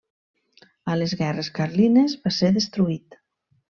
[0.93, 3.25] A les guerres carlines va ser destruït.